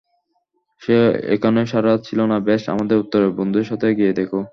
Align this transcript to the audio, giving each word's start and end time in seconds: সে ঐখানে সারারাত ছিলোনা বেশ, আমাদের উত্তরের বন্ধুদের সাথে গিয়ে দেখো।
সে 0.81 0.95
ঐখানে 1.33 1.61
সারারাত 1.71 1.99
ছিলোনা 2.07 2.37
বেশ, 2.47 2.61
আমাদের 2.73 3.01
উত্তরের 3.03 3.31
বন্ধুদের 3.37 3.69
সাথে 3.71 3.87
গিয়ে 3.97 4.17
দেখো। 4.19 4.39